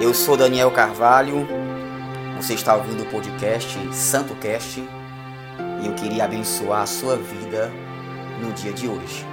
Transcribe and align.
Eu 0.00 0.14
sou 0.14 0.34
Daniel 0.34 0.70
Carvalho, 0.70 1.46
você 2.38 2.54
está 2.54 2.74
ouvindo 2.74 3.02
o 3.02 3.06
podcast 3.06 3.78
Santo 3.94 4.34
Cast. 4.36 4.80
E 5.82 5.86
eu 5.86 5.92
queria 5.92 6.24
abençoar 6.24 6.80
a 6.80 6.86
sua 6.86 7.16
vida 7.16 7.70
no 8.40 8.50
dia 8.52 8.72
de 8.72 8.88
hoje. 8.88 9.26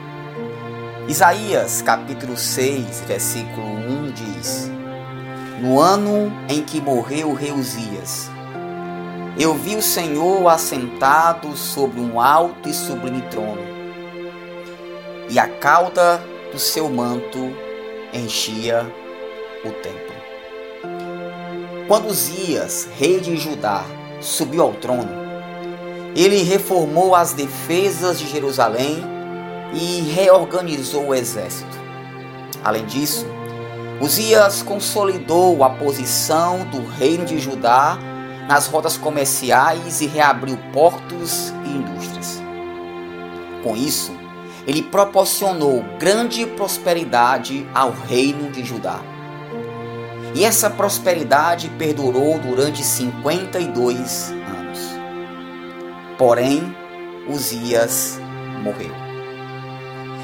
Isaías 1.07 1.81
capítulo 1.81 2.35
6, 2.35 3.05
versículo 3.07 3.65
1 3.65 4.11
diz: 4.11 4.69
No 5.61 5.79
ano 5.79 6.29
em 6.49 6.61
que 6.61 6.81
morreu 6.81 7.31
Uzias, 7.31 8.29
eu 9.39 9.53
vi 9.53 9.77
o 9.77 9.81
Senhor 9.81 10.49
assentado 10.49 11.55
sobre 11.55 12.01
um 12.01 12.19
alto 12.19 12.67
e 12.67 12.73
sublime 12.73 13.21
trono, 13.31 13.63
e 15.29 15.39
a 15.39 15.47
cauda 15.47 16.21
do 16.51 16.59
seu 16.59 16.89
manto 16.89 17.66
enchia 18.13 18.85
o 19.63 19.71
templo. 19.71 20.15
Quando 21.87 22.07
Uzias, 22.07 22.87
rei 22.97 23.19
de 23.19 23.37
Judá, 23.37 23.85
subiu 24.19 24.63
ao 24.63 24.73
trono, 24.73 25.09
ele 26.15 26.43
reformou 26.43 27.15
as 27.15 27.33
defesas 27.33 28.19
de 28.19 28.27
Jerusalém 28.27 29.03
e 29.73 30.01
reorganizou 30.11 31.07
o 31.07 31.15
exército. 31.15 31.77
Além 32.63 32.85
disso, 32.85 33.25
Uzias 34.01 34.61
consolidou 34.61 35.63
a 35.63 35.69
posição 35.69 36.65
do 36.65 36.85
reino 36.85 37.25
de 37.25 37.39
Judá 37.39 37.97
nas 38.47 38.67
rotas 38.67 38.97
comerciais 38.97 40.01
e 40.01 40.07
reabriu 40.07 40.57
portos 40.73 41.53
e 41.65 41.69
indústrias. 41.69 42.41
Com 43.63 43.75
isso, 43.75 44.16
ele 44.67 44.83
proporcionou 44.83 45.81
grande 45.97 46.45
prosperidade 46.45 47.65
ao 47.73 47.91
reino 47.91 48.51
de 48.51 48.65
Judá. 48.65 48.99
E 50.35 50.43
essa 50.43 50.69
prosperidade 50.69 51.69
perdurou 51.79 52.37
durante 52.37 52.83
52 52.83 54.29
anos. 54.29 54.79
Porém, 56.17 56.75
Uzias 57.29 58.19
morreu. 58.61 58.91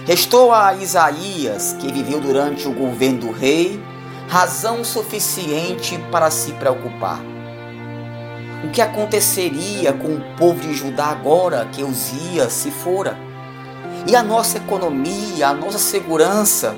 Restou 0.05 0.51
a 0.51 0.75
Isaías, 0.75 1.77
que 1.79 1.89
viveu 1.89 2.19
durante 2.19 2.67
o 2.67 2.73
governo 2.73 3.19
do 3.19 3.31
rei, 3.31 3.81
razão 4.27 4.83
suficiente 4.83 5.97
para 6.11 6.29
se 6.29 6.51
preocupar. 6.53 7.21
O 8.65 8.69
que 8.71 8.81
aconteceria 8.81 9.93
com 9.93 10.15
o 10.15 10.35
povo 10.37 10.59
de 10.59 10.73
Judá 10.73 11.05
agora 11.05 11.65
que 11.71 11.81
Uzias 11.81 12.51
se 12.51 12.69
fora? 12.69 13.32
E 14.05 14.17
a 14.17 14.21
nossa 14.21 14.57
economia, 14.57 15.47
a 15.47 15.53
nossa 15.53 15.79
segurança? 15.79 16.75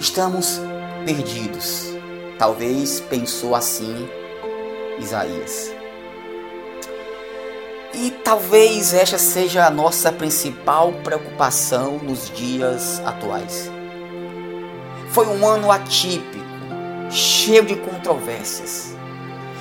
Estamos 0.00 0.60
perdidos. 1.06 1.94
Talvez 2.36 3.00
pensou 3.00 3.54
assim 3.54 4.08
Isaías. 4.98 5.72
E 7.94 8.10
talvez 8.24 8.92
esta 8.92 9.18
seja 9.18 9.66
a 9.66 9.70
nossa 9.70 10.10
principal 10.10 10.92
preocupação 11.04 11.98
nos 11.98 12.28
dias 12.30 13.00
atuais. 13.06 13.70
Foi 15.10 15.28
um 15.28 15.46
ano 15.46 15.70
atípico, 15.70 16.44
cheio 17.08 17.64
de 17.64 17.76
controvérsias. 17.76 18.96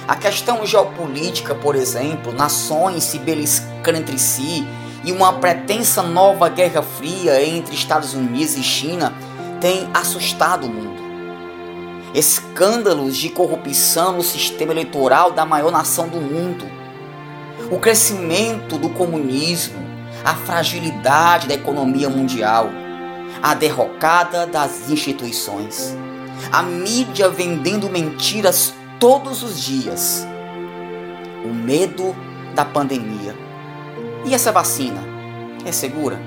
A 0.07 0.15
questão 0.15 0.65
geopolítica, 0.65 1.53
por 1.53 1.75
exemplo, 1.75 2.33
nações 2.33 3.03
se 3.03 3.19
beliscando 3.19 3.99
entre 3.99 4.17
si 4.17 4.65
e 5.03 5.11
uma 5.11 5.33
pretensa 5.33 6.03
nova 6.03 6.49
guerra 6.49 6.81
fria 6.81 7.43
entre 7.43 7.73
Estados 7.73 8.14
Unidos 8.14 8.55
e 8.55 8.64
China 8.64 9.14
tem 9.59 9.87
assustado 9.93 10.65
o 10.65 10.70
mundo 10.70 11.02
escândalos 12.14 13.17
de 13.17 13.30
corrupção 13.30 14.17
no 14.17 14.23
sistema 14.23 14.73
eleitoral 14.73 15.31
da 15.31 15.45
maior 15.45 15.71
nação 15.71 16.08
do 16.08 16.20
mundo, 16.20 16.65
o 17.70 17.77
crescimento 17.77 18.77
do 18.77 18.89
comunismo, 18.89 19.80
a 20.23 20.36
fragilidade 20.36 21.47
da 21.47 21.53
economia 21.53 22.09
mundial, 22.09 22.70
a 23.42 23.53
derrocada 23.53 24.45
das 24.45 24.89
instituições, 24.89 25.95
a 26.52 26.61
mídia 26.61 27.30
vendendo 27.30 27.89
mentiras 27.89 28.73
todos 28.99 29.42
os 29.42 29.61
dias, 29.61 30.27
o 31.45 31.47
medo 31.47 32.15
da 32.53 32.65
pandemia. 32.65 33.51
E 34.26 34.33
essa 34.33 34.52
vacina 34.52 35.02
é 35.65 35.71
segura? 35.71 36.20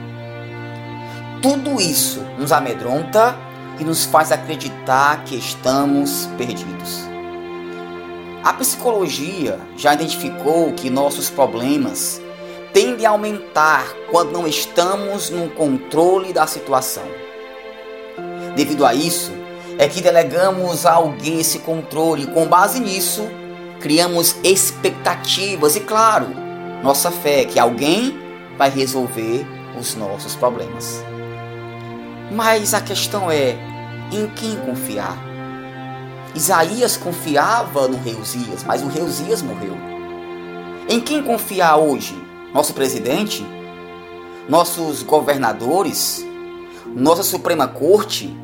Tudo 1.41 1.81
isso 1.81 2.21
nos 2.39 2.53
amedronta 2.53 3.37
e 3.79 3.85
nos 3.85 4.05
faz 4.05 4.33
acreditar 4.33 5.25
que 5.25 5.37
estamos 5.37 6.29
perdidos. 6.37 7.01
A 8.43 8.53
psicologia 8.53 9.59
já 9.77 9.95
identificou 9.95 10.73
que 10.73 10.91
nossos 10.91 11.31
problemas 11.31 12.21
tendem 12.73 13.07
a 13.07 13.11
aumentar 13.11 13.87
quando 14.11 14.33
não 14.33 14.47
estamos 14.47 15.31
no 15.31 15.49
controle 15.51 16.33
da 16.33 16.47
situação. 16.47 17.05
Devido 18.57 18.85
a 18.85 18.95
isso, 18.95 19.33
é 19.79 19.89
que 19.89 20.01
delegamos 20.01 20.85
a 20.85 20.93
alguém 20.93 21.41
esse 21.41 21.61
controle. 21.61 22.27
Com 22.29 22.47
base 22.47 22.81
nisso, 22.81 23.27
criamos 23.81 24.37
expectativas 24.45 25.77
e, 25.77 25.81
claro, 25.81 26.44
nossa 26.85 27.11
fé 27.11 27.47
que 27.47 27.59
alguém 27.59 28.15
vai 28.59 28.69
resolver 28.69 29.47
os 29.81 29.95
nossos 29.95 30.37
problemas. 30.37 31.03
Mas 32.31 32.75
a 32.75 32.81
questão 32.83 33.31
é 33.31 33.57
em 34.13 34.29
quem 34.37 34.55
confiar. 34.57 35.17
Isaías 36.35 36.99
confiava 36.99 37.89
no 37.89 37.97
rei 37.97 38.15
Uzias, 38.15 38.63
mas 38.65 38.83
o 38.83 38.89
rei 38.89 39.03
Uzias 39.03 39.41
morreu. 39.41 39.75
Em 40.87 41.01
quem 41.01 41.23
confiar 41.23 41.79
hoje? 41.79 42.15
Nosso 42.53 42.75
presidente? 42.75 43.43
Nossos 44.47 45.03
governadores? 45.03 46.23
Nossa 46.95 47.23
Suprema 47.23 47.67
Corte? 47.67 48.37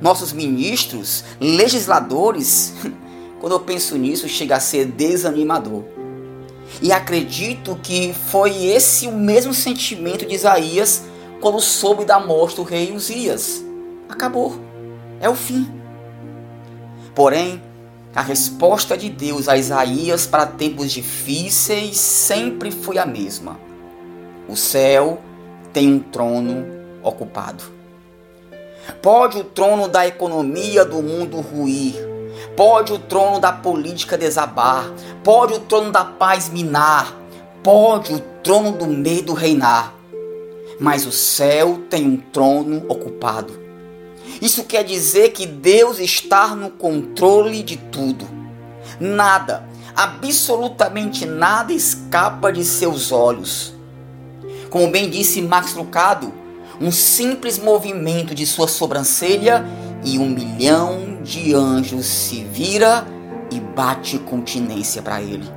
Nossos 0.00 0.32
ministros? 0.32 1.24
Legisladores? 1.38 2.72
Quando 3.38 3.52
eu 3.52 3.60
penso 3.60 3.98
nisso, 3.98 4.26
chega 4.30 4.56
a 4.56 4.60
ser 4.60 4.86
desanimador. 4.86 5.95
E 6.82 6.92
acredito 6.92 7.78
que 7.82 8.12
foi 8.12 8.66
esse 8.66 9.06
o 9.06 9.12
mesmo 9.12 9.54
sentimento 9.54 10.26
de 10.26 10.34
Isaías 10.34 11.04
quando 11.40 11.60
soube 11.60 12.04
da 12.04 12.20
morte 12.20 12.56
do 12.56 12.62
rei 12.62 12.92
Uzias. 12.92 13.64
Acabou. 14.08 14.60
É 15.20 15.28
o 15.28 15.34
fim. 15.34 15.70
Porém, 17.14 17.62
a 18.14 18.20
resposta 18.20 18.96
de 18.96 19.08
Deus 19.08 19.48
a 19.48 19.56
Isaías 19.56 20.26
para 20.26 20.46
tempos 20.46 20.92
difíceis 20.92 21.98
sempre 21.98 22.70
foi 22.70 22.98
a 22.98 23.06
mesma. 23.06 23.58
O 24.48 24.56
céu 24.56 25.20
tem 25.72 25.92
um 25.92 25.98
trono 25.98 26.64
ocupado. 27.02 27.64
Pode 29.02 29.38
o 29.38 29.44
trono 29.44 29.88
da 29.88 30.06
economia 30.06 30.84
do 30.84 31.02
mundo 31.02 31.40
ruir, 31.40 31.94
pode 32.56 32.92
o 32.92 32.98
trono 32.98 33.38
da 33.38 33.52
política 33.52 34.16
desabar, 34.16 34.90
pode 35.22 35.54
o 35.54 35.60
trono 35.60 35.90
da 35.90 36.04
paz 36.04 36.48
minar, 36.48 37.14
pode 37.62 38.14
o 38.14 38.20
trono 38.42 38.72
do 38.72 38.86
medo 38.86 39.32
reinar 39.34 39.96
mas 40.78 41.06
o 41.06 41.12
céu 41.12 41.82
tem 41.88 42.06
um 42.06 42.16
trono 42.16 42.84
ocupado. 42.88 43.58
Isso 44.40 44.64
quer 44.64 44.84
dizer 44.84 45.32
que 45.32 45.46
Deus 45.46 45.98
está 45.98 46.54
no 46.54 46.70
controle 46.70 47.62
de 47.62 47.76
tudo. 47.76 48.28
Nada, 49.00 49.66
absolutamente 49.94 51.24
nada 51.24 51.72
escapa 51.72 52.52
de 52.52 52.64
seus 52.64 53.10
olhos. 53.10 53.74
Como 54.68 54.90
bem 54.90 55.08
disse 55.08 55.40
Max 55.40 55.74
Lucado, 55.74 56.32
um 56.80 56.90
simples 56.90 57.58
movimento 57.58 58.34
de 58.34 58.44
sua 58.44 58.68
sobrancelha 58.68 59.64
e 60.04 60.18
um 60.18 60.28
milhão 60.28 61.05
de 61.26 61.54
anjos 61.54 62.06
se 62.06 62.44
vira 62.44 63.06
e 63.50 63.60
bate 63.60 64.18
continência 64.18 65.02
para 65.02 65.20
ele. 65.20 65.50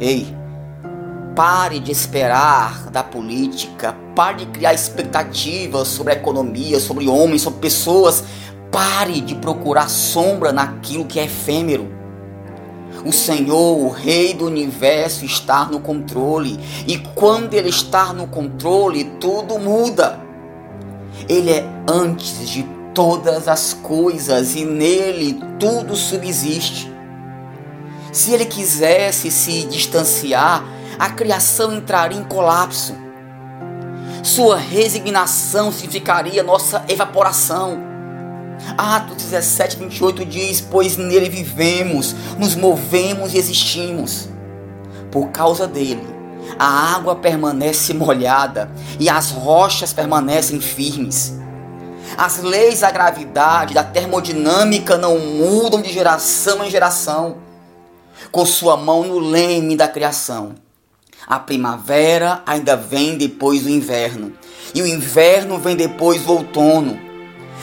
Ei, 0.00 0.40
Pare 1.34 1.78
de 1.78 1.92
esperar 1.92 2.90
da 2.90 3.04
política, 3.04 3.96
pare 4.16 4.44
de 4.44 4.46
criar 4.46 4.74
expectativas 4.74 5.86
sobre 5.88 6.12
a 6.12 6.16
economia, 6.16 6.80
sobre 6.80 7.08
homens, 7.08 7.42
sobre 7.42 7.60
pessoas. 7.60 8.24
Pare 8.70 9.20
de 9.20 9.34
procurar 9.36 9.88
sombra 9.88 10.52
naquilo 10.52 11.04
que 11.04 11.18
é 11.18 11.24
efêmero. 11.24 11.88
O 13.04 13.12
Senhor, 13.12 13.78
o 13.78 13.88
Rei 13.88 14.34
do 14.34 14.46
universo, 14.46 15.24
está 15.24 15.64
no 15.64 15.80
controle. 15.80 16.58
E 16.86 16.98
quando 16.98 17.54
Ele 17.54 17.70
está 17.70 18.12
no 18.12 18.26
controle, 18.26 19.04
tudo 19.20 19.58
muda. 19.58 20.20
Ele 21.28 21.52
é 21.52 21.64
antes 21.88 22.50
de 22.50 22.66
todas 22.94 23.48
as 23.48 23.72
coisas 23.72 24.54
e 24.54 24.64
nele 24.64 25.40
tudo 25.58 25.96
subsiste. 25.96 26.92
Se 28.12 28.32
Ele 28.32 28.44
quisesse 28.44 29.30
se 29.30 29.64
distanciar, 29.64 30.64
a 30.98 31.08
criação 31.10 31.72
entraria 31.72 32.18
em 32.18 32.24
colapso. 32.24 32.94
Sua 34.22 34.56
resignação 34.56 35.72
significaria 35.72 36.42
nossa 36.42 36.84
evaporação. 36.88 37.78
Atos 38.76 39.16
17, 39.16 39.76
28 39.76 40.24
diz: 40.24 40.60
Pois 40.60 40.96
nele 40.96 41.28
vivemos, 41.28 42.14
nos 42.38 42.54
movemos 42.54 43.32
e 43.32 43.38
existimos. 43.38 44.28
Por 45.10 45.28
causa 45.28 45.66
dele, 45.66 46.06
a 46.58 46.94
água 46.94 47.16
permanece 47.16 47.94
molhada 47.94 48.70
e 48.98 49.08
as 49.08 49.30
rochas 49.30 49.92
permanecem 49.92 50.60
firmes. 50.60 51.39
As 52.16 52.42
leis 52.42 52.80
da 52.80 52.90
gravidade, 52.90 53.74
da 53.74 53.84
termodinâmica 53.84 54.98
não 54.98 55.18
mudam 55.18 55.80
de 55.80 55.92
geração 55.92 56.64
em 56.64 56.70
geração. 56.70 57.38
Com 58.30 58.44
sua 58.44 58.76
mão 58.76 59.04
no 59.04 59.18
leme 59.18 59.76
da 59.76 59.88
criação. 59.88 60.54
A 61.26 61.38
primavera 61.38 62.42
ainda 62.46 62.76
vem 62.76 63.16
depois 63.16 63.62
do 63.62 63.70
inverno, 63.70 64.32
e 64.74 64.82
o 64.82 64.86
inverno 64.86 65.58
vem 65.58 65.76
depois 65.76 66.22
do 66.22 66.32
outono. 66.32 66.98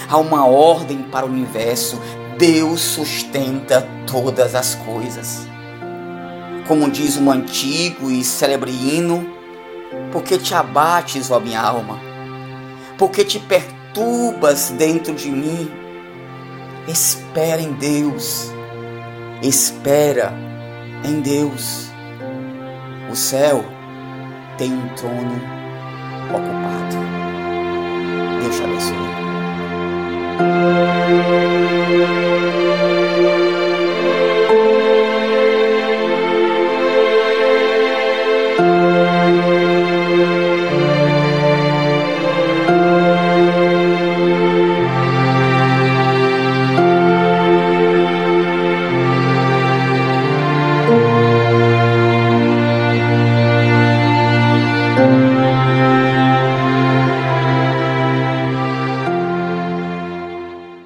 Há 0.10 0.18
uma 0.18 0.46
ordem 0.46 1.04
para 1.04 1.26
o 1.26 1.30
universo. 1.30 2.00
Deus 2.38 2.82
sustenta 2.82 3.88
todas 4.06 4.56
as 4.56 4.76
coisas. 4.76 5.48
Como 6.68 6.90
diz 6.90 7.18
um 7.18 7.32
antigo 7.32 8.12
e 8.12 8.24
célebre 8.24 8.72
hino, 8.72 9.28
porque 10.12 10.38
te 10.38 10.54
abates, 10.54 11.32
ó 11.32 11.40
minha 11.40 11.60
alma? 11.60 12.00
Porque 12.98 13.24
te 13.24 13.40
perturbas 13.40 13.77
titubas 13.98 14.70
dentro 14.78 15.14
de 15.14 15.32
mim. 15.32 15.70
Espera 16.88 17.62
em 17.62 17.74
Deus. 17.74 18.52
Espera 19.42 20.32
em 21.04 21.20
Deus. 21.22 21.90
O 23.12 23.16
céu 23.16 23.66
tem 24.58 24.72
um 24.72 24.88
trono 24.90 25.42
ocupado. 26.30 26.96
Deus 28.42 28.56
te 28.56 28.64
abençoe. 28.64 29.08